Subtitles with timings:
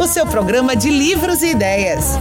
[0.00, 2.18] o seu programa de livros e ideias.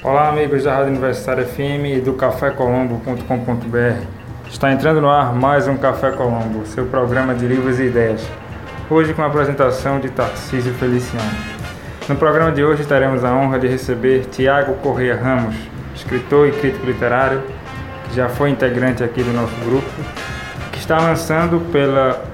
[0.00, 4.06] Olá, amigos da Rádio Universitária FM e do cafécolombo.com.br.
[4.48, 8.43] Está entrando no ar mais um Café Colombo, seu programa de livros e ideias.
[8.90, 11.30] Hoje com a apresentação de Tarcísio Feliciano.
[12.06, 15.56] No programa de hoje teremos a honra de receber Tiago Correia Ramos,
[15.94, 17.42] escritor e crítico literário,
[18.04, 19.88] que já foi integrante aqui do nosso grupo,
[20.70, 22.26] que está lançando pela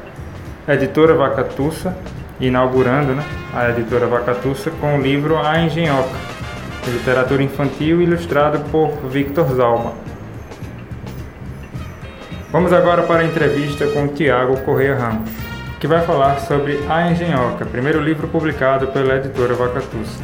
[0.66, 1.96] editora Vacatussa,
[2.40, 6.16] inaugurando né, a editora Vacatussa com o livro A Engenhoca,
[6.88, 9.92] literatura infantil ilustrado por Victor Zalma.
[12.50, 15.30] Vamos agora para a entrevista com Tiago Correia Ramos,
[15.80, 20.22] que vai falar sobre A Engenhoca, primeiro livro publicado pela editora Vacatussa.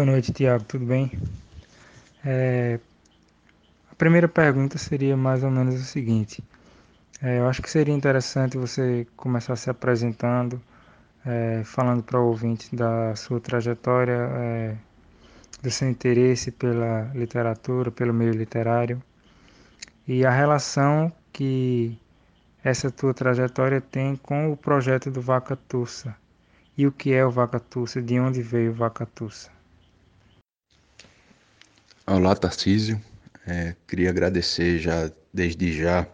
[0.00, 1.12] Boa noite, Tiago, tudo bem?
[2.24, 2.80] É,
[3.92, 6.42] a primeira pergunta seria mais ou menos o seguinte:
[7.22, 10.58] é, eu acho que seria interessante você começar se apresentando,
[11.26, 14.74] é, falando para o ouvinte da sua trajetória é,
[15.62, 19.02] do seu interesse pela literatura, pelo meio literário
[20.08, 22.00] e a relação que
[22.64, 26.16] essa tua trajetória tem com o projeto do Vaca Tussa.
[26.74, 28.00] E o que é o Vaca Tussa?
[28.00, 29.59] De onde veio o Vaca Tussa?
[32.12, 33.00] Olá, Tarcísio.
[33.46, 36.08] É, queria agradecer já desde já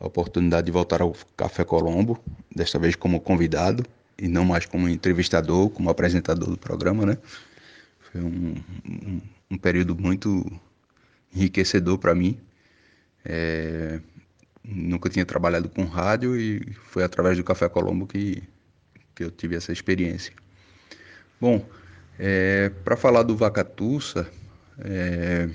[0.00, 2.20] a oportunidade de voltar ao Café Colombo,
[2.52, 3.84] desta vez como convidado
[4.18, 7.18] e não mais como entrevistador, como apresentador do programa, né?
[8.00, 9.20] Foi um, um,
[9.52, 10.44] um período muito
[11.32, 12.40] enriquecedor para mim.
[13.24, 14.00] É,
[14.64, 18.42] nunca tinha trabalhado com rádio e foi através do Café Colombo que,
[19.14, 20.34] que eu tive essa experiência.
[21.40, 21.64] Bom,
[22.18, 24.28] é, para falar do Vacatussa,
[24.84, 25.48] é,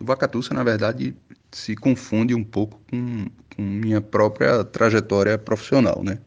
[0.00, 1.14] o Vacatussa, na verdade,
[1.50, 6.18] se confunde um pouco com, com minha própria trajetória profissional, né?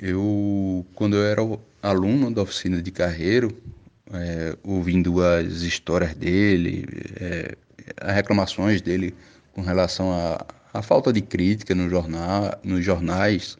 [0.00, 1.40] Eu, quando eu era
[1.82, 3.56] aluno da oficina de carreiro,
[4.12, 6.86] é, ouvindo as histórias dele,
[7.20, 7.56] é,
[8.00, 9.14] as reclamações dele
[9.52, 13.56] com relação à, à falta de crítica no jornal, nos jornais.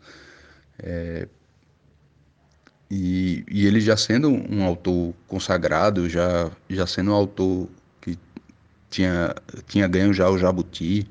[0.79, 1.27] É,
[2.91, 7.69] e, e, ele já sendo um autor consagrado, já, já sendo um autor
[8.00, 8.19] que
[8.88, 9.34] tinha,
[9.66, 11.06] tinha ganho já o Jabuti,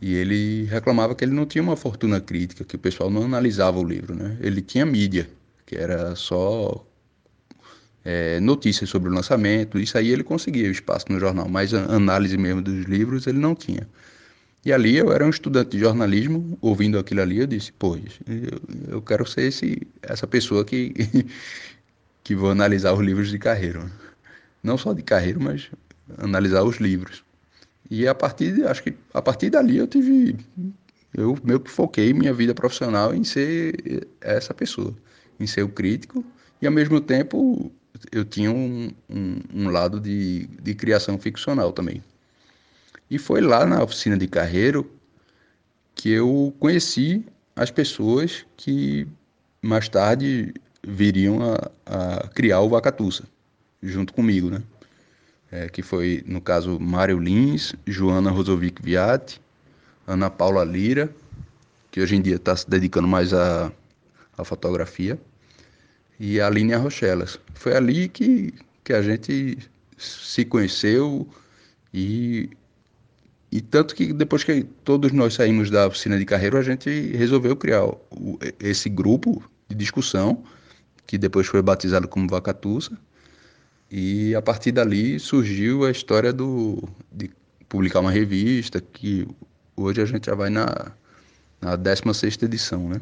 [0.00, 3.78] e ele reclamava que ele não tinha uma fortuna crítica, que o pessoal não analisava
[3.78, 4.36] o livro, né?
[4.40, 5.28] Ele tinha mídia,
[5.66, 6.86] que era só
[8.04, 11.84] é, notícias sobre o lançamento, isso aí ele conseguia o espaço no jornal, mas a
[11.94, 13.86] análise mesmo dos livros ele não tinha.
[14.64, 18.60] E ali eu era um estudante de jornalismo, ouvindo aquilo ali, eu disse, pô, eu,
[18.88, 20.92] eu quero ser esse, essa pessoa que,
[22.22, 23.90] que vou analisar os livros de carreira.
[24.62, 25.70] Não só de carreira, mas
[26.18, 27.24] analisar os livros.
[27.90, 30.36] E a partir, de, acho que a partir dali eu tive,
[31.14, 34.94] eu meio que foquei minha vida profissional em ser essa pessoa,
[35.40, 36.24] em ser o crítico
[36.62, 37.72] e ao mesmo tempo
[38.12, 42.02] eu tinha um, um, um lado de, de criação ficcional também.
[43.10, 44.90] E foi lá na oficina de carreiro
[45.94, 47.24] que eu conheci
[47.56, 49.06] as pessoas que
[49.60, 50.54] mais tarde
[50.86, 53.24] viriam a, a criar o Vacatussa,
[53.82, 54.62] junto comigo, né?
[55.52, 59.40] É, que foi, no caso, Mário Lins, Joana Rosovic Viatti,
[60.06, 61.12] Ana Paula Lira,
[61.90, 63.72] que hoje em dia está se dedicando mais à,
[64.38, 65.18] à fotografia,
[66.20, 67.38] e a Aline Rochelas.
[67.54, 68.54] Foi ali que,
[68.84, 69.58] que a gente
[69.98, 71.28] se conheceu
[71.92, 72.48] e,
[73.50, 77.56] e tanto que depois que todos nós saímos da oficina de carreira, a gente resolveu
[77.56, 80.44] criar o, esse grupo de discussão,
[81.06, 82.96] que depois foi batizado como Vacatussa,
[83.90, 87.30] e a partir dali surgiu a história do, de
[87.68, 89.26] publicar uma revista, que
[89.76, 90.92] hoje a gente já vai na,
[91.60, 93.00] na 16ª edição, né?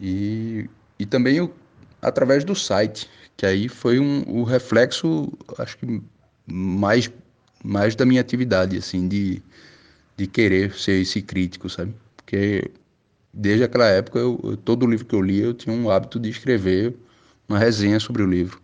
[0.00, 0.68] E
[0.98, 1.52] e também o,
[2.02, 6.02] através do site, que aí foi um, o reflexo, acho que
[6.46, 7.10] mais,
[7.62, 9.42] mais da minha atividade, assim, de,
[10.16, 11.94] de querer ser esse crítico, sabe?
[12.16, 12.70] Porque
[13.32, 16.94] desde aquela época, eu, todo livro que eu lia, eu tinha um hábito de escrever
[17.48, 18.60] uma resenha sobre o livro.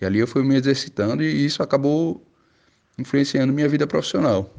[0.00, 2.22] E ali eu fui me exercitando e isso acabou
[2.98, 4.54] influenciando minha vida profissional.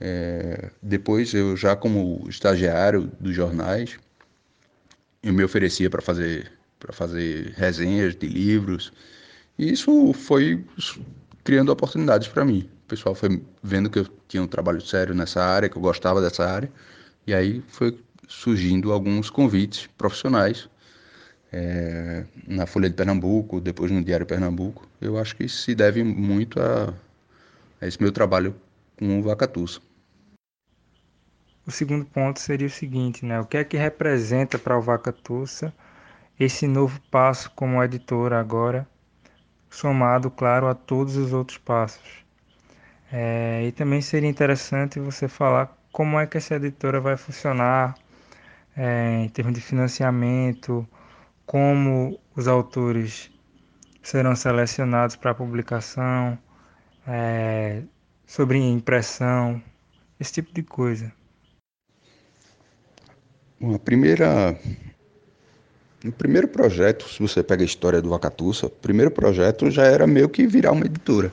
[0.00, 3.98] É, depois, eu já como estagiário dos jornais,
[5.22, 8.90] eu me oferecia para fazer para fazer resenhas de livros.
[9.58, 10.64] E isso foi
[11.50, 12.70] criando oportunidades para mim.
[12.84, 16.20] O pessoal foi vendo que eu tinha um trabalho sério nessa área, que eu gostava
[16.20, 16.70] dessa área,
[17.26, 17.98] e aí foi
[18.28, 20.70] surgindo alguns convites profissionais
[21.52, 24.88] é, na Folha de Pernambuco, depois no Diário Pernambuco.
[25.00, 26.94] Eu acho que se deve muito a,
[27.80, 28.54] a esse meu trabalho
[28.96, 29.80] com o Vacatussa.
[31.66, 33.40] O segundo ponto seria o seguinte, né?
[33.40, 35.74] O que é que representa para o Vacatussa
[36.38, 38.86] esse novo passo como editora agora,
[39.70, 42.24] somado, claro, a todos os outros passos?
[43.12, 47.96] É, e também seria interessante você falar como é que essa editora vai funcionar
[48.76, 50.86] é, em termos de financiamento,
[51.44, 53.30] como os autores
[54.02, 56.38] serão selecionados para publicação,
[57.06, 57.82] é,
[58.26, 59.60] sobre impressão,
[60.18, 61.12] esse tipo de coisa.
[63.60, 64.58] Bom, a primeira,
[66.04, 70.06] o primeiro projeto, se você pega a história do Vacatussa, o primeiro projeto já era
[70.06, 71.32] meio que virar uma editora,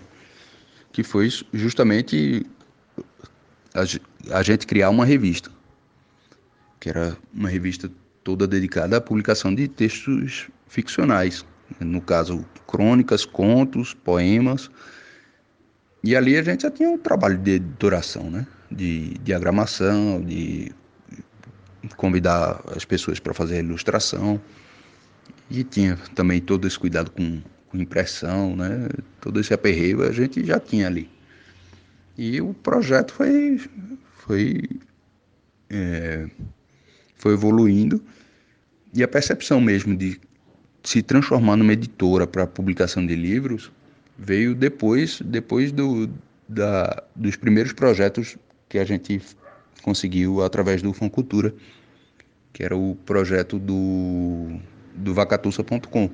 [0.92, 2.46] que foi justamente
[4.31, 5.50] a gente criar uma revista,
[6.80, 7.90] que era uma revista
[8.24, 11.46] toda dedicada à publicação de textos ficcionais,
[11.80, 14.69] no caso, crônicas, contos, poemas.
[16.04, 18.46] E ali a gente já tinha um trabalho de editoração, né?
[18.72, 20.72] de diagramação, de
[21.95, 24.42] convidar as pessoas para fazer a ilustração.
[25.50, 28.89] E tinha também todo esse cuidado com, com impressão, né?
[29.22, 31.10] todo esse aperreio a gente já tinha ali.
[32.18, 33.62] E o projeto foi,
[34.13, 34.63] foi,
[35.69, 36.28] é,
[37.16, 38.04] foi evoluindo
[38.94, 40.19] e a percepção mesmo de
[40.83, 43.72] se transformar numa editora para publicação de livros
[44.18, 46.10] veio depois, depois do,
[46.48, 48.38] da, dos primeiros projetos
[48.69, 49.22] que a gente
[49.81, 51.54] conseguiu através do Foncultura,
[52.57, 54.59] que era o projeto do,
[54.95, 56.09] do vacatussa.com,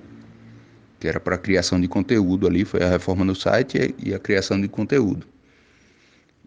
[0.99, 4.59] que era para criação de conteúdo ali, foi a reforma no site e a criação
[4.59, 5.25] de conteúdo.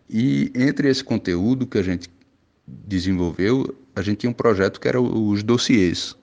[0.06, 2.10] E entre esse conteúdo que a gente
[2.66, 6.14] desenvolveu, a gente tinha um projeto que era os dossiês,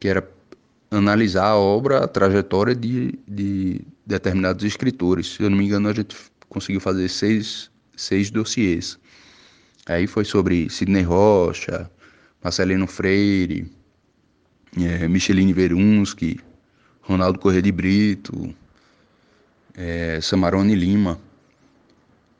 [0.00, 0.28] que era
[0.90, 5.28] analisar a obra, a trajetória de, de determinados escritores.
[5.28, 6.16] Se eu não me engano, a gente
[6.48, 8.98] conseguiu fazer seis, seis dossiês.
[9.86, 11.88] Aí foi sobre Sidney Rocha,
[12.44, 13.72] Marcelino Freire,
[14.76, 16.38] é, Micheline Verunski,
[17.00, 18.54] Ronaldo Corrêa de Brito,
[19.74, 21.18] é, Samarone Lima.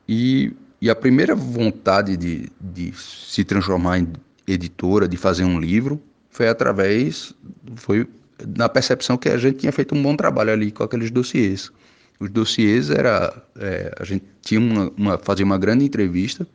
[0.07, 4.13] E, e a primeira vontade de, de se transformar em
[4.47, 5.99] editora, de fazer um livro,
[6.29, 7.33] foi através,
[7.75, 8.07] foi
[8.55, 11.71] na percepção que a gente tinha feito um bom trabalho ali com aqueles dossiês.
[12.19, 16.47] Os dossiês era, é, a gente tinha uma, uma, fazia uma grande entrevista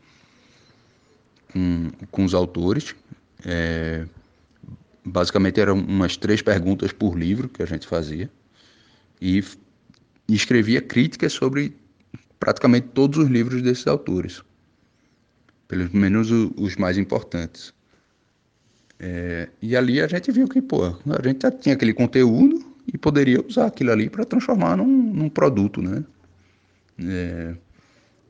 [1.52, 2.94] com, com os autores,
[3.44, 4.06] é,
[5.04, 8.30] basicamente eram umas três perguntas por livro que a gente fazia
[9.20, 9.42] e
[10.28, 11.74] escrevia críticas sobre
[12.38, 14.42] praticamente todos os livros desses autores,
[15.68, 17.74] pelo menos os mais importantes.
[18.98, 22.98] É, e ali a gente viu que, pô, a gente já tinha aquele conteúdo e
[22.98, 26.04] poderia usar aquilo ali para transformar num, num, produto, né?
[27.02, 27.54] É,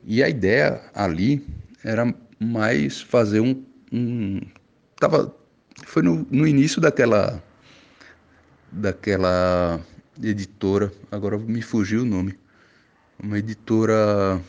[0.05, 1.45] e a ideia ali
[1.83, 4.39] era mais fazer um, um
[5.01, 5.35] tava,
[5.83, 7.43] foi no, no início daquela
[8.71, 9.81] daquela
[10.21, 12.37] editora, agora me fugiu o nome,
[13.21, 14.39] uma editora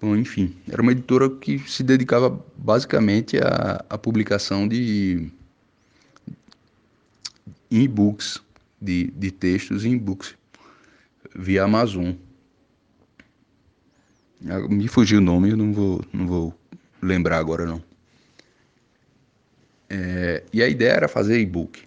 [0.00, 5.30] Bom, enfim, era uma editora que se dedicava basicamente à, à publicação de
[7.70, 8.40] e-books,
[8.80, 10.34] de, de textos em e-books,
[11.34, 12.12] via Amazon.
[14.48, 16.54] Ah, me fugiu o nome, eu não vou, não vou
[17.02, 17.89] lembrar agora não.
[19.90, 21.82] É, e a ideia era fazer e-book.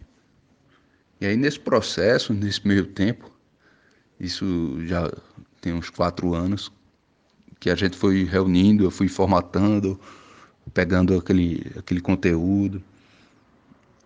[1.22, 3.32] E aí nesse processo, nesse meio tempo,
[4.20, 5.10] isso já
[5.62, 6.70] tem uns quatro anos,
[7.60, 9.98] que a gente foi reunindo, eu fui formatando,
[10.74, 12.84] pegando aquele, aquele conteúdo.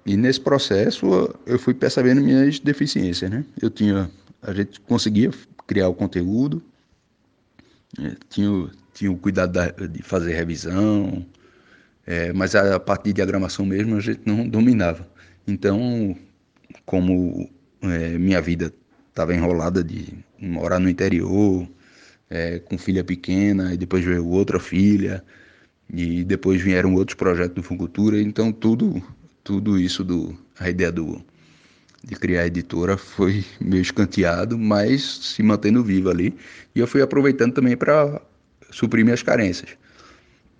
[0.06, 3.44] E nesse processo eu fui percebendo minhas deficiências, né?
[3.60, 4.12] Eu tinha,
[4.44, 5.32] a gente conseguia
[5.66, 6.64] criar o conteúdo,
[7.98, 8.16] né?
[8.30, 11.26] tinha, tinha o cuidado da, de fazer revisão,
[12.08, 15.06] é, mas a parte de diagramação mesmo a gente não dominava.
[15.46, 16.16] Então,
[16.86, 17.50] como
[17.82, 18.74] é, minha vida
[19.10, 21.68] estava enrolada de morar no interior,
[22.30, 25.24] é, com filha pequena, e depois veio outra filha.
[25.94, 29.02] E depois vieram outros projetos do Funcultura, então tudo,
[29.44, 31.24] tudo isso do a ideia do
[32.04, 36.34] de criar a editora foi meio escanteado, mas se mantendo vivo ali.
[36.76, 38.22] E eu fui aproveitando também para
[38.72, 39.78] suprir minhas carências.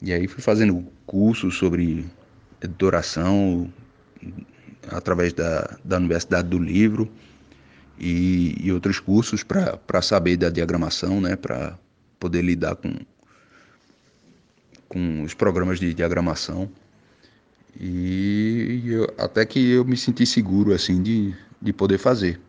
[0.02, 2.06] E aí fui fazendo cursos sobre
[2.62, 3.72] editoração
[4.90, 7.10] através da, da Universidade do Livro
[8.00, 11.78] e, e outros cursos para saber da diagramação, né, para
[12.20, 12.94] poder lidar com,
[14.88, 16.70] com os programas de diagramação.
[17.80, 22.40] E eu, até que eu me senti seguro assim de, de poder fazer.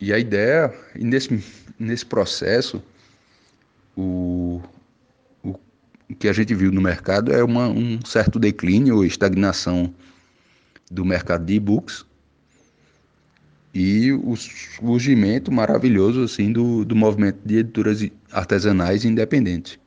[0.00, 1.42] E a ideia, nesse,
[1.78, 2.82] nesse processo,
[3.96, 4.60] o
[6.18, 9.92] que a gente viu no mercado é uma, um certo declínio ou estagnação
[10.90, 12.04] do mercado de e-books
[13.74, 19.78] e o surgimento maravilhoso assim do, do movimento de editoras artesanais independentes,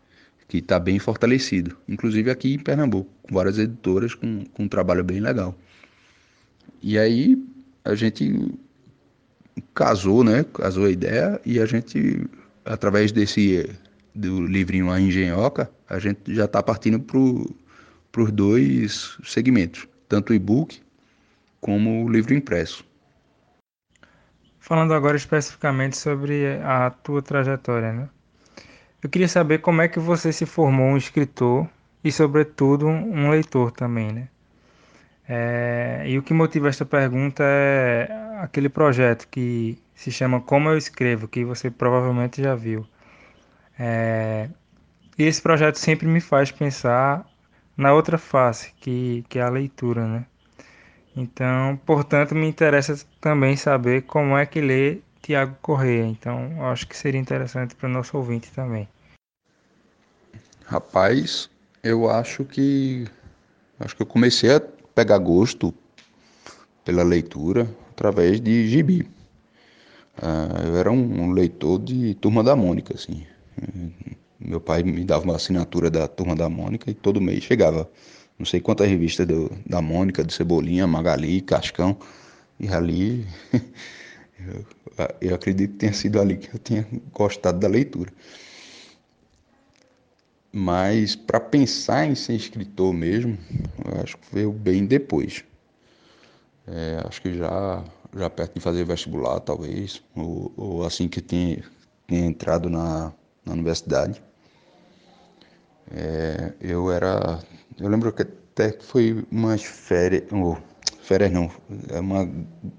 [0.48, 5.04] que está bem fortalecido, inclusive aqui em Pernambuco, com várias editoras com, com um trabalho
[5.04, 5.56] bem legal.
[6.82, 7.38] E aí
[7.84, 8.52] a gente
[9.74, 10.44] casou, né?
[10.54, 12.28] Casou a ideia e a gente,
[12.64, 13.70] através desse
[14.16, 20.34] do livrinho A Engenhoca, a gente já está partindo para os dois segmentos, tanto o
[20.34, 20.82] e-book
[21.60, 22.86] como o livro impresso.
[24.60, 28.10] Falando agora especificamente sobre a tua trajetória, né?
[29.04, 31.70] Eu queria saber como é que você se formou um escritor
[32.04, 34.28] e, sobretudo, um leitor também, né?
[35.28, 38.08] É, e o que motiva esta pergunta é
[38.42, 42.88] aquele projeto que se chama Como Eu Escrevo, que você provavelmente já viu.
[43.78, 44.50] É,
[45.18, 47.26] esse projeto sempre me faz pensar
[47.78, 50.26] na outra face, que, que é a leitura, né?
[51.16, 56.06] Então, portanto, me interessa também saber como é que lê Tiago Correia.
[56.06, 58.88] Então, acho que seria interessante para o nosso ouvinte também.
[60.66, 61.50] Rapaz,
[61.84, 63.06] eu acho que
[63.80, 65.74] acho que eu comecei a pegar gosto
[66.84, 69.08] pela leitura através de gibi.
[70.18, 73.26] Ah, eu era um leitor de Turma da Mônica, assim.
[74.40, 77.90] Meu pai me dava uma assinatura da Turma da Mônica e todo mês chegava
[78.38, 81.98] não sei quantas revistas do, da Mônica, do Cebolinha, Magali, Cascão.
[82.60, 83.26] E ali,
[84.40, 84.66] eu,
[85.22, 88.12] eu acredito que tenha sido ali que eu tenha gostado da leitura.
[90.52, 93.38] Mas para pensar em ser escritor mesmo,
[93.86, 95.44] eu acho que veio bem depois.
[96.68, 97.84] É, acho que já,
[98.16, 101.64] já perto de fazer vestibular, talvez, ou, ou assim que tinha,
[102.08, 103.14] tinha entrado na,
[103.46, 104.22] na universidade.
[105.92, 107.40] É, eu era.
[107.80, 110.24] Eu lembro que até foi umas férias.
[110.32, 110.56] Oh,
[111.02, 111.52] férias não.
[111.90, 112.30] É uma,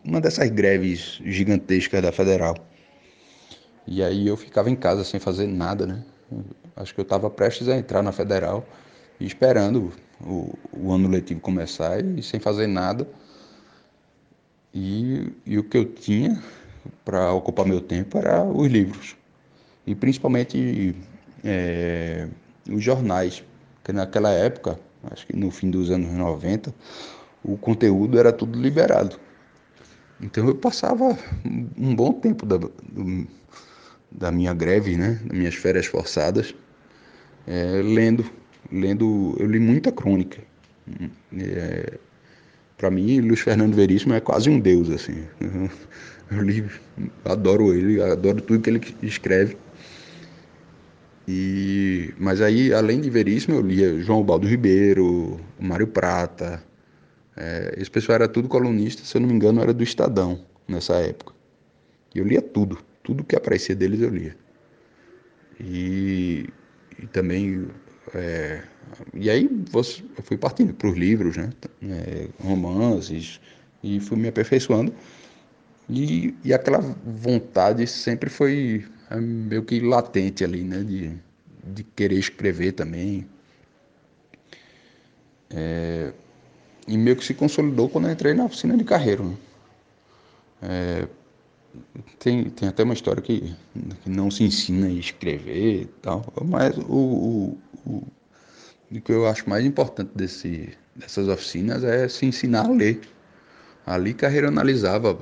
[0.04, 2.56] uma dessas greves gigantescas da federal.
[3.86, 6.02] E aí eu ficava em casa sem fazer nada, né?
[6.74, 8.66] Acho que eu estava prestes a entrar na federal
[9.20, 13.06] e esperando o, o ano letivo começar e sem fazer nada.
[14.74, 16.42] E, e o que eu tinha
[17.04, 19.16] para ocupar meu tempo era os livros.
[19.86, 20.94] E principalmente
[21.44, 22.28] é,
[22.70, 23.44] os jornais,
[23.84, 24.78] que naquela época,
[25.10, 26.74] acho que no fim dos anos 90,
[27.44, 29.18] o conteúdo era tudo liberado.
[30.20, 31.16] Então eu passava
[31.78, 33.26] um bom tempo da, do,
[34.10, 36.54] da minha greve, né, das minhas férias forçadas,
[37.46, 38.28] é, lendo,
[38.72, 40.42] lendo, eu li muita crônica.
[41.38, 41.98] É,
[42.76, 45.24] para mim, Luiz Fernando Veríssimo é quase um deus, assim.
[46.28, 46.68] Eu li,
[47.24, 49.56] adoro ele, adoro tudo que ele escreve.
[51.28, 56.62] E, mas aí, além de Veríssimo, eu lia João Baldo Ribeiro, Mário Prata.
[57.36, 60.94] É, esse pessoal era tudo colunista, se eu não me engano, era do Estadão nessa
[60.96, 61.34] época.
[62.14, 64.36] E eu lia tudo, tudo que aparecia deles eu lia.
[65.58, 66.48] E,
[67.02, 67.66] e também.
[68.14, 68.62] É,
[69.12, 71.50] e aí eu fui partindo para os livros, né?
[71.82, 73.40] É, romances,
[73.82, 74.94] e fui me aperfeiçoando.
[75.88, 80.82] E, e aquela vontade sempre foi é meio que latente ali, né?
[80.82, 81.12] De,
[81.64, 83.26] de querer escrever também.
[85.50, 86.12] É,
[86.86, 89.24] e meio que se consolidou quando eu entrei na oficina de carreiro.
[89.24, 89.36] Né?
[90.62, 91.08] É,
[92.18, 93.54] tem, tem até uma história que,
[94.02, 98.02] que, não se ensina a escrever e tal, mas o, o,
[98.90, 103.00] o, que eu acho mais importante desse, dessas oficinas é se ensinar a ler.
[103.84, 105.14] Ali Carreiro analisava,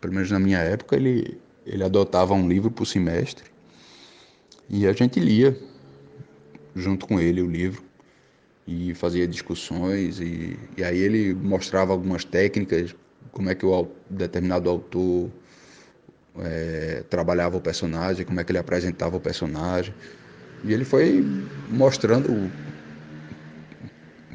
[0.00, 1.38] pelo menos na minha época, ele,
[1.68, 3.44] ele adotava um livro por semestre
[4.68, 5.56] e a gente lia
[6.74, 7.82] junto com ele o livro
[8.66, 12.94] e fazia discussões e, e aí ele mostrava algumas técnicas,
[13.32, 15.30] como é que o determinado autor
[16.38, 19.94] é, trabalhava o personagem, como é que ele apresentava o personagem.
[20.64, 21.24] E ele foi
[21.70, 22.50] mostrando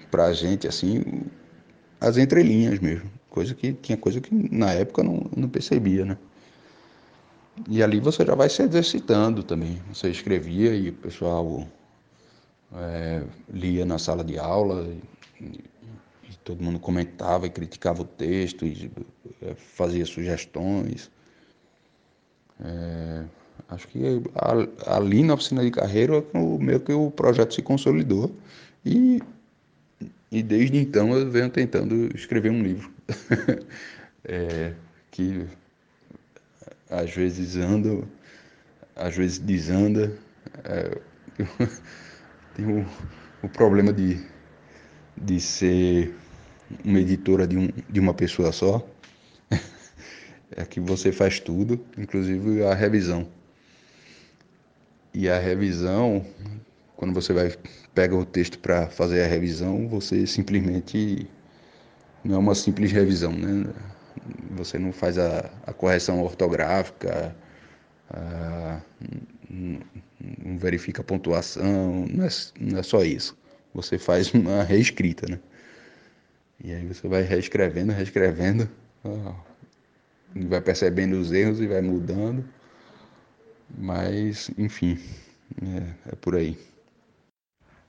[0.10, 1.04] para a gente assim
[2.00, 6.18] as entrelinhas mesmo, coisa que tinha coisa que na época não, não percebia, né?
[7.70, 9.82] E ali você já vai se exercitando também.
[9.94, 11.68] Você escrevia e o pessoal
[12.74, 14.88] é, lia na sala de aula
[15.40, 15.46] e,
[16.30, 18.92] e, todo mundo comentava e criticava o texto e
[19.42, 21.12] é, fazia sugestões.
[22.60, 23.24] É,
[23.70, 24.02] acho que
[24.86, 28.36] ali na oficina de carreira o meio que o projeto se consolidou
[28.86, 29.22] e,
[30.32, 32.92] e desde então eu venho tentando escrever um livro
[34.24, 34.74] é,
[35.12, 35.48] que
[36.94, 38.04] às vezes anda,
[38.96, 40.16] às vezes desanda.
[40.64, 40.98] É,
[42.56, 42.86] tem o,
[43.42, 44.24] o problema de,
[45.18, 46.14] de ser
[46.86, 48.88] uma editora de, um, de uma pessoa só.
[50.56, 53.28] é que você faz tudo, inclusive a revisão.
[55.14, 56.26] E a revisão,
[56.96, 57.52] quando você vai
[57.94, 61.28] pega o texto para fazer a revisão, você simplesmente
[62.24, 63.72] não é uma simples revisão, né?
[64.52, 67.36] Você não faz a, a correção ortográfica,
[68.10, 68.82] a,
[69.50, 72.30] não verifica a pontuação, não é,
[72.60, 73.38] não é só isso.
[73.74, 75.40] Você faz uma reescrita, né?
[76.64, 78.70] E aí você vai reescrevendo, reescrevendo,
[80.48, 82.46] vai percebendo os erros e vai mudando.
[83.78, 85.00] Mas, enfim,
[85.62, 86.58] é, é por aí.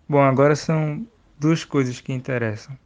[0.09, 1.07] Bom, agora são
[1.39, 2.77] duas coisas que interessam.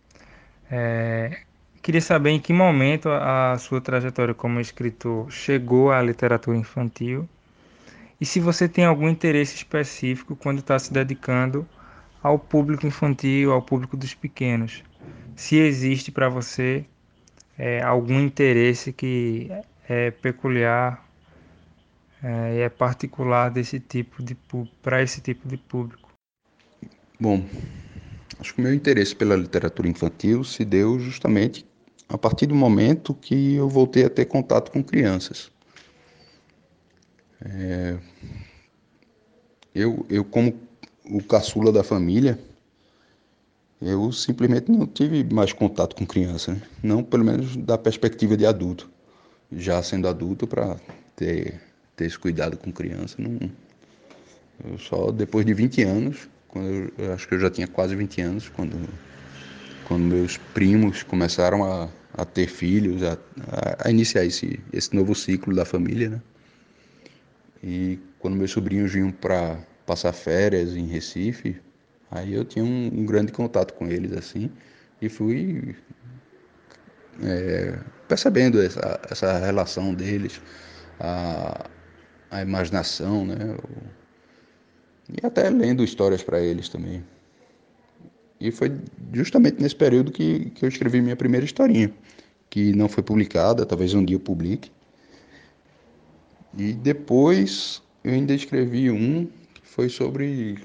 [0.71, 1.43] É,
[1.83, 7.29] Queria saber em que momento a sua trajetória como escritor chegou à literatura infantil
[8.21, 11.67] e se você tem algum interesse específico quando está se dedicando
[12.23, 14.83] ao público infantil, ao público dos pequenos.
[15.37, 16.85] Se existe para você
[17.57, 19.51] é, algum interesse que
[19.89, 21.07] é peculiar
[22.23, 24.37] é, e é particular desse tipo de
[24.83, 26.11] para esse tipo de público.
[27.21, 27.45] Bom,
[28.39, 31.67] acho que o meu interesse pela literatura infantil se deu justamente
[32.09, 35.51] a partir do momento que eu voltei a ter contato com crianças.
[37.45, 37.99] É,
[39.75, 40.55] eu, eu, como
[41.05, 42.39] o caçula da família,
[43.81, 46.63] eu simplesmente não tive mais contato com criança, né?
[46.83, 48.91] não pelo menos da perspectiva de adulto.
[49.53, 50.77] Já sendo adulto, para
[51.15, 51.61] ter,
[51.97, 53.51] ter esse cuidado com criança, não,
[54.65, 57.95] eu só depois de 20 anos, quando eu, eu acho que eu já tinha quase
[57.95, 58.77] 20 anos, quando,
[59.87, 63.17] quando meus primos começaram a, a ter filhos, a,
[63.85, 66.21] a, iniciar esse, esse novo ciclo da família, né?
[67.63, 71.57] E quando meus sobrinhos vinham para passar férias em Recife,
[72.11, 74.51] aí eu tinha um, um grande contato com eles, assim,
[75.01, 75.77] e fui
[77.23, 80.41] é, percebendo essa, essa relação deles,
[81.01, 81.67] a,
[82.31, 83.57] a imaginação, né?
[85.11, 87.03] E até lendo histórias para eles também.
[88.41, 88.79] E foi
[89.13, 91.93] justamente nesse período que, que eu escrevi minha primeira historinha,
[92.49, 94.71] que não foi publicada, talvez um dia eu publique.
[96.57, 100.59] E depois eu ainda escrevi um que foi sobre.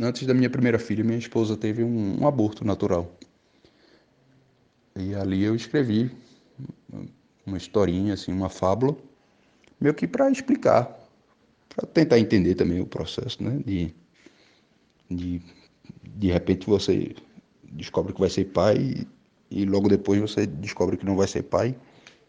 [0.00, 3.14] Antes da minha primeira filha, minha esposa teve um, um aborto natural.
[4.96, 6.10] E ali eu escrevi
[7.46, 8.96] uma historinha, assim, uma fábula,
[9.80, 11.01] meio que para explicar,
[11.74, 13.60] para tentar entender também o processo, né?
[13.64, 13.94] De,
[15.10, 15.42] de
[16.04, 17.14] de repente você
[17.64, 19.06] descobre que vai ser pai e,
[19.50, 21.74] e logo depois você descobre que não vai ser pai.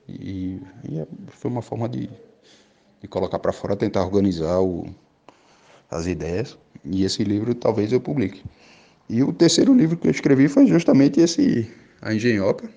[0.08, 2.10] E, e é, foi uma forma de,
[3.02, 4.86] de colocar para fora, tentar organizar o,
[5.90, 6.58] as ideias.
[6.84, 8.44] E esse livro talvez eu publique.
[9.10, 11.70] E o terceiro livro que eu escrevi foi justamente esse,
[12.02, 12.70] A Engenhoca,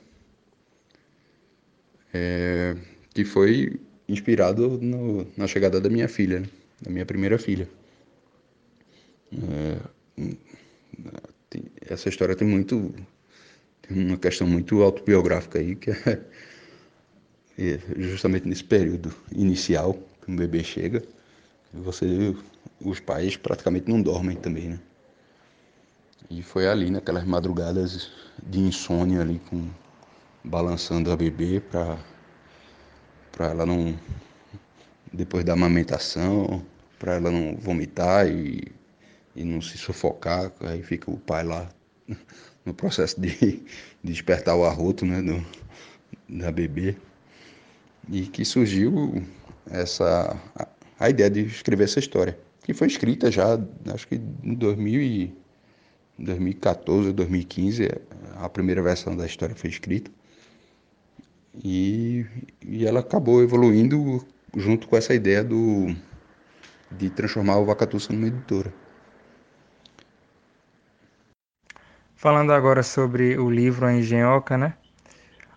[2.12, 2.76] é,
[3.14, 6.49] que foi inspirado no, na chegada da minha filha, né?
[6.81, 7.69] da minha primeira filha.
[9.33, 9.79] É,
[11.88, 12.95] essa história tem muito
[13.83, 16.23] tem uma questão muito autobiográfica aí que é,
[17.59, 21.03] é justamente nesse período inicial que um bebê chega
[21.73, 22.35] você
[22.81, 24.81] os pais praticamente não dormem também né
[26.31, 28.11] e foi ali naquelas madrugadas
[28.42, 29.69] de insônia ali com
[30.42, 31.99] balançando a bebê para
[33.37, 33.96] para ela não
[35.12, 36.61] depois da amamentação
[36.99, 38.75] para ela não vomitar e
[39.37, 41.68] e não se sufocar, aí fica o pai lá
[42.64, 43.62] no processo de, de
[44.03, 45.46] despertar o arroto né, do,
[46.27, 46.96] da bebê.
[48.09, 49.22] E que surgiu
[49.70, 50.68] essa a,
[50.99, 53.59] a, ideia de escrever essa história, que foi escrita já,
[53.92, 55.37] acho que em 2000
[56.18, 57.90] 2014 ou 2015,
[58.37, 60.11] a primeira versão da história foi escrita.
[61.64, 62.27] E,
[62.62, 64.25] e ela acabou evoluindo
[64.57, 65.95] junto com essa ideia do,
[66.90, 68.73] de transformar o Vacatussa numa editora.
[72.14, 74.75] Falando agora sobre o livro A Engenhoca, né?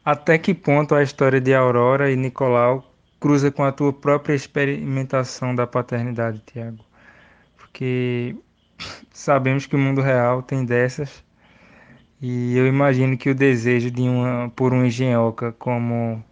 [0.03, 5.53] Até que ponto a história de Aurora e Nicolau cruza com a tua própria experimentação
[5.53, 6.83] da paternidade, Tiago?
[7.57, 8.35] Porque
[9.11, 11.23] sabemos que o mundo real tem dessas
[12.21, 16.23] e eu imagino que o desejo de uma por uma engenhoca como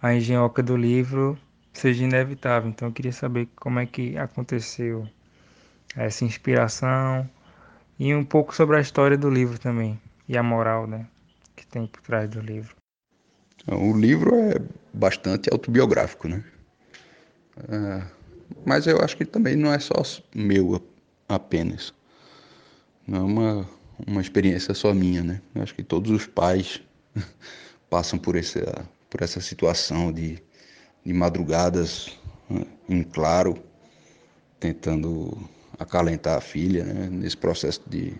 [0.00, 1.38] a engenhoca do livro
[1.72, 2.70] seja inevitável.
[2.70, 5.06] Então eu queria saber como é que aconteceu
[5.96, 7.28] essa inspiração
[7.98, 11.06] e um pouco sobre a história do livro também e a moral, né,
[11.54, 12.74] que tem por trás do livro.
[13.66, 14.54] O livro é
[14.94, 16.42] bastante autobiográfico, né?
[17.68, 18.02] É,
[18.64, 20.02] mas eu acho que também não é só
[20.34, 20.82] meu
[21.28, 21.92] apenas.
[23.06, 23.68] Não é uma,
[24.06, 25.40] uma experiência só minha, né?
[25.54, 26.80] Eu acho que todos os pais
[27.90, 30.42] passam por essa, por essa situação de,
[31.04, 33.62] de madrugadas né, em claro,
[34.58, 35.36] tentando
[35.78, 37.08] acalentar a filha, né?
[37.10, 38.14] nesse processo de,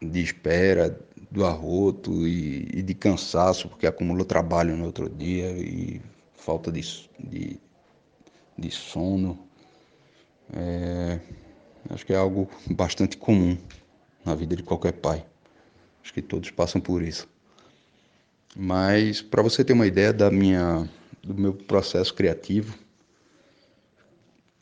[0.00, 0.98] de espera,
[1.30, 6.00] do arroto e, e, de cansaço, porque acumulou trabalho no outro dia e
[6.34, 7.58] falta de, de,
[8.58, 9.38] de sono.
[10.52, 11.20] É,
[11.90, 13.56] acho que é algo bastante comum
[14.24, 15.24] na vida de qualquer pai.
[16.02, 17.28] Acho que todos passam por isso.
[18.56, 20.88] Mas para você ter uma ideia da minha,
[21.22, 22.76] do meu processo criativo,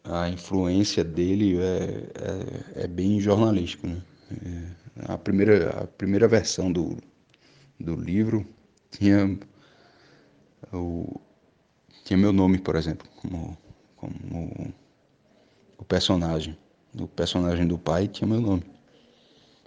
[0.04, 3.86] a influência dele é, é, é bem jornalístico.
[3.86, 4.02] Né?
[4.30, 6.96] É, a, primeira, a primeira versão do,
[7.78, 8.46] do livro
[8.90, 9.38] tinha
[10.72, 11.20] o,
[12.04, 13.58] tinha meu nome, por exemplo, como,
[13.96, 14.74] como
[15.78, 16.56] o personagem.
[16.98, 18.64] O personagem do pai tinha meu nome.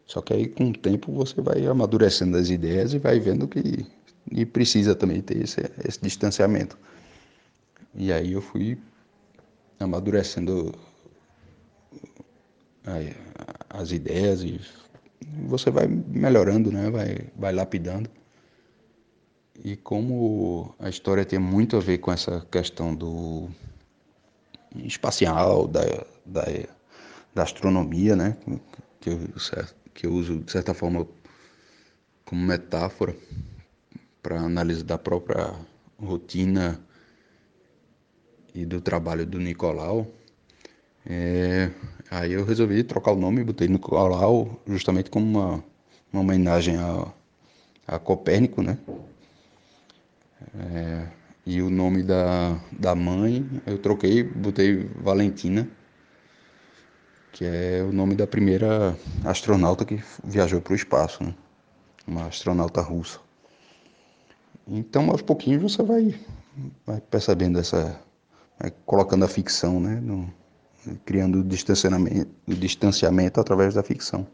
[0.05, 3.85] Só que aí com o tempo você vai amadurecendo as ideias e vai vendo que
[4.31, 6.77] e precisa também ter esse, esse distanciamento.
[7.95, 8.77] E aí eu fui
[9.79, 10.73] amadurecendo
[13.69, 14.59] as ideias e
[15.47, 16.89] você vai melhorando, né?
[16.89, 18.09] Vai, vai lapidando.
[19.63, 23.47] E como a história tem muito a ver com essa questão do
[24.75, 25.81] espacial, da,
[26.25, 26.43] da,
[27.33, 28.37] da astronomia, né?
[28.99, 29.19] Que eu,
[29.93, 31.07] que eu uso de certa forma
[32.25, 33.15] como metáfora
[34.21, 35.53] para análise da própria
[35.97, 36.79] rotina
[38.55, 40.07] e do trabalho do Nicolau.
[41.05, 41.69] É,
[42.09, 45.63] aí eu resolvi trocar o nome, botei Nicolau justamente como uma,
[46.11, 47.11] uma homenagem a,
[47.87, 48.77] a Copérnico, né?
[50.55, 51.07] É,
[51.45, 55.67] e o nome da, da mãe eu troquei, botei Valentina,
[57.33, 61.33] que é o nome da primeira astronauta que viajou para o espaço, né?
[62.07, 63.19] uma astronauta russa.
[64.67, 66.15] Então, aos pouquinhos você vai,
[66.85, 67.99] vai percebendo essa,
[68.59, 69.99] vai colocando a ficção, né?
[69.99, 70.31] No,
[71.05, 74.27] criando o distanciamento, o distanciamento através da ficção.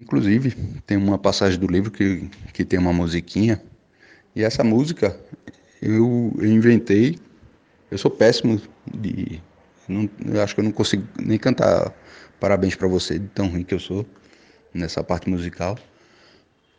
[0.00, 0.52] Inclusive,
[0.86, 3.60] tem uma passagem do livro que, que tem uma musiquinha,
[4.36, 5.18] e essa música
[5.82, 7.18] eu, eu inventei.
[7.90, 9.42] Eu sou péssimo de
[9.88, 11.94] não, eu acho que eu não consigo nem cantar
[12.38, 14.06] parabéns para você, de tão ruim que eu sou
[14.72, 15.78] nessa parte musical.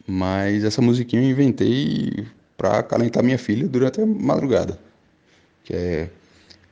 [0.07, 2.25] Mas essa musiquinha eu inventei
[2.57, 4.79] para acalentar minha filha durante a madrugada.
[5.63, 6.09] Que é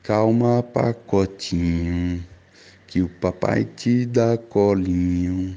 [0.08, 2.24] Calma, pacotinho,
[2.86, 5.54] que o papai te dá colinho.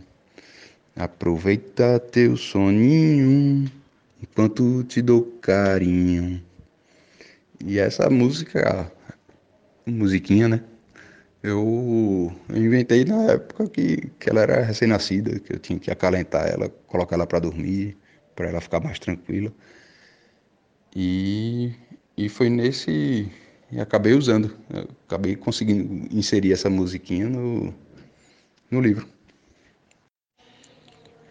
[0.94, 3.72] Aproveita teu soninho,
[4.22, 6.44] enquanto te dou carinho.
[7.65, 8.91] E essa música,
[9.86, 10.62] musiquinha, né?
[11.43, 16.69] Eu, inventei na época que, que ela era recém-nascida, que eu tinha que acalentar ela,
[16.88, 17.97] colocar ela para dormir,
[18.36, 19.51] para ela ficar mais tranquila.
[20.95, 21.73] E,
[22.15, 23.27] e foi nesse.
[23.71, 24.56] E acabei usando,
[25.08, 27.73] acabei conseguindo inserir essa musiquinha no,
[28.69, 29.08] no livro.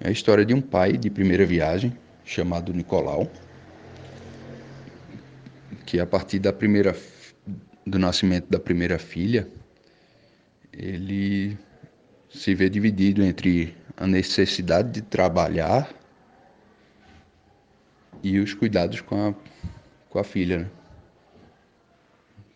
[0.01, 3.31] É a história de um pai de primeira viagem, chamado Nicolau,
[5.87, 6.97] que a partir da primeira,
[7.87, 9.47] do nascimento da primeira filha,
[10.73, 11.59] ele
[12.29, 15.93] se vê dividido entre a necessidade de trabalhar
[18.23, 19.35] e os cuidados com a,
[20.09, 20.61] com a filha.
[20.61, 20.71] Né?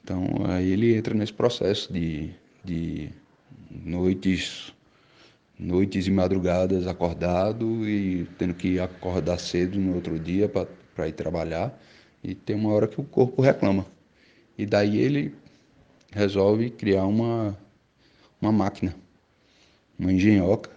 [0.02, 2.30] Então aí ele entra nesse processo de,
[2.64, 3.10] de
[3.70, 4.72] noites
[5.58, 11.80] noites e madrugadas acordado e tendo que acordar cedo no outro dia para ir trabalhar
[12.22, 13.86] e tem uma hora que o corpo reclama
[14.58, 15.32] e daí ele
[16.10, 17.56] resolve criar uma
[18.44, 18.94] uma máquina,
[19.98, 20.70] uma engenhoca,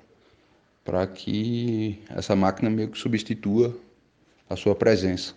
[0.83, 3.77] para que essa máquina meio que substitua
[4.49, 5.35] a sua presença.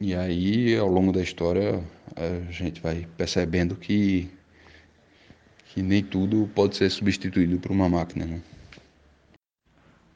[0.00, 1.82] E aí, ao longo da história,
[2.16, 4.28] a gente vai percebendo que
[5.68, 8.24] que nem tudo pode ser substituído por uma máquina.
[8.24, 8.40] Né?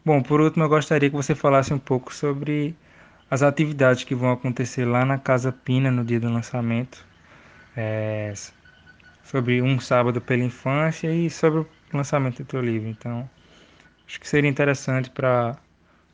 [0.03, 2.75] Bom, por último, eu gostaria que você falasse um pouco sobre
[3.31, 7.07] as atividades que vão acontecer lá na Casa Pina no dia do lançamento,
[7.77, 8.33] é,
[9.25, 12.89] sobre um sábado pela infância e sobre o lançamento do teu livro.
[12.89, 13.29] Então,
[14.07, 15.57] acho que seria interessante para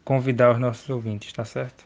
[0.05, 1.85] convidar os nossos ouvintes, tá certo?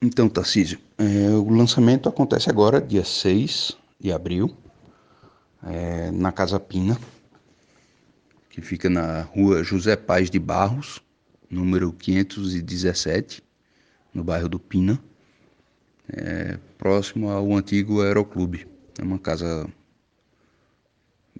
[0.00, 4.56] Então, Tarcísio, é, o lançamento acontece agora, dia 6 de abril,
[5.62, 6.96] é, na Casa Pina,
[8.48, 11.00] que fica na rua José Paz de Barros,
[11.50, 13.42] número 517,
[14.14, 15.00] no bairro do Pina,
[16.12, 18.66] é, próximo ao antigo Aeroclube.
[18.98, 19.68] É uma casa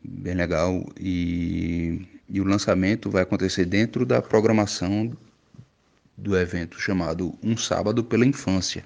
[0.02, 5.16] bem legal e, e o lançamento vai acontecer dentro da programação
[6.16, 8.84] do evento chamado Um Sábado pela Infância.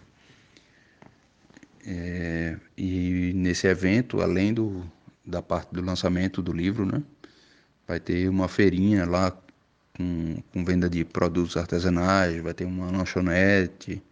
[1.84, 4.84] É, e nesse evento, além do,
[5.24, 7.02] da parte do lançamento do livro, né,
[7.86, 9.36] vai ter uma feirinha lá
[9.96, 14.02] com, com venda de produtos artesanais, vai ter uma lanchonete,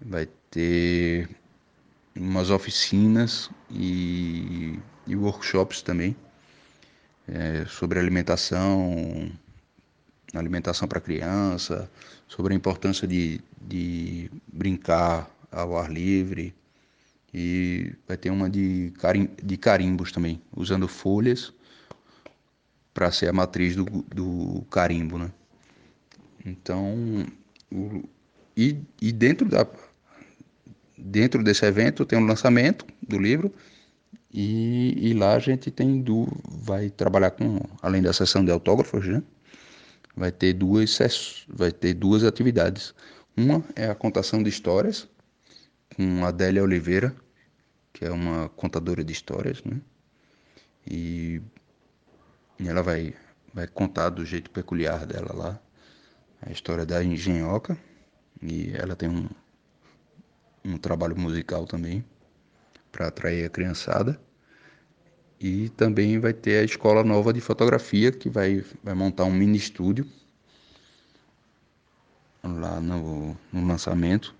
[0.00, 1.28] vai ter
[2.14, 6.14] umas oficinas e, e workshops também
[7.26, 9.32] é, sobre alimentação,
[10.34, 11.90] alimentação para criança,
[12.28, 16.54] sobre a importância de, de brincar ao ar livre
[17.32, 21.52] e vai ter uma de, carim, de carimbos também, usando folhas
[22.92, 25.32] para ser a matriz do, do carimbo, né?
[26.44, 27.24] Então,
[27.70, 28.02] o,
[28.54, 29.66] e, e dentro da
[31.04, 33.52] dentro desse evento tem um lançamento do livro
[34.32, 39.06] e, e lá a gente tem do vai trabalhar com além da sessão de autógrafos,
[39.06, 39.22] né?
[40.16, 40.98] Vai ter duas
[41.48, 42.94] vai ter duas atividades.
[43.36, 45.08] Uma é a contação de histórias
[45.96, 47.14] com Adélia Oliveira,
[47.92, 49.80] que é uma contadora de histórias, né?
[50.86, 51.40] E
[52.62, 53.14] e ela vai,
[53.52, 55.60] vai contar do jeito peculiar dela lá
[56.40, 57.76] a história da engenhoca.
[58.40, 59.28] E ela tem um,
[60.64, 62.04] um trabalho musical também
[62.90, 64.20] para atrair a criançada.
[65.40, 69.58] E também vai ter a escola nova de fotografia que vai, vai montar um mini
[69.58, 70.06] estúdio
[72.44, 74.34] lá no, no lançamento,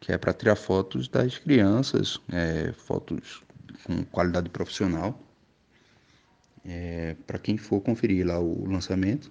[0.00, 3.42] que é para tirar fotos das crianças, é, fotos
[3.84, 5.18] com qualidade profissional
[6.64, 9.30] é, para quem for conferir lá o lançamento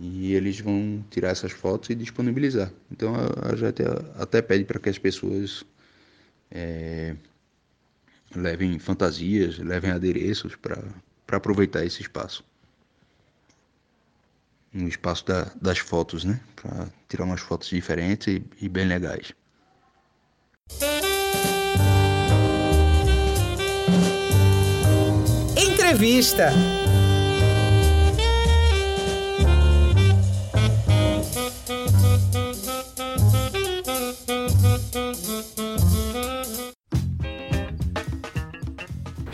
[0.00, 2.72] e eles vão tirar essas fotos e disponibilizar.
[2.90, 3.82] Então a, gente
[4.18, 5.62] até pede para que as pessoas
[6.50, 7.14] é,
[8.34, 10.82] levem fantasias, levem adereços para
[11.30, 12.42] aproveitar esse espaço.
[14.72, 16.40] No espaço da, das fotos, né?
[16.56, 19.34] Para tirar umas fotos diferentes e, e bem legais.
[25.56, 26.50] Entrevista.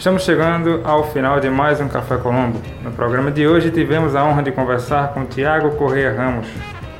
[0.07, 2.63] Estamos chegando ao final de mais um Café Colombo.
[2.85, 6.47] No programa de hoje tivemos a honra de conversar com Tiago Correia Ramos,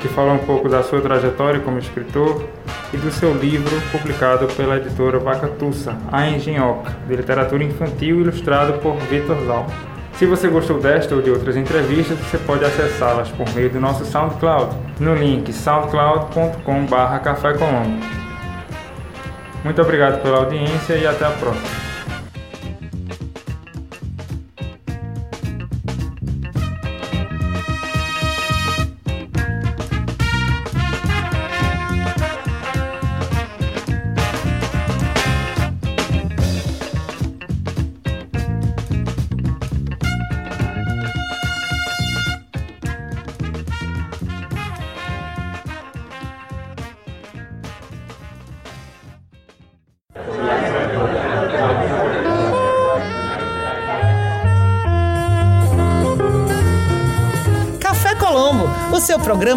[0.01, 2.45] que falou um pouco da sua trajetória como escritor
[2.93, 8.97] e do seu livro publicado pela editora Vacatussa, A Engenhoca, de literatura infantil ilustrado por
[8.97, 9.67] Vitor Zal.
[10.15, 14.05] Se você gostou desta ou de outras entrevistas, você pode acessá-las por meio do nosso
[14.05, 16.61] SoundCloud, no link soundcloud.com.br.
[19.63, 21.96] Muito obrigado pela audiência e até a próxima.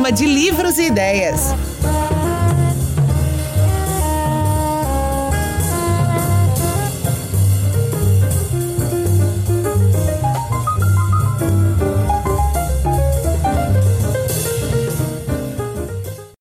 [0.10, 1.54] De livros e ideias.